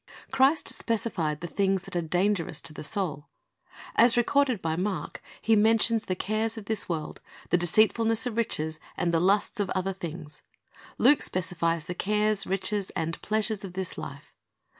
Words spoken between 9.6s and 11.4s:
other things. Luke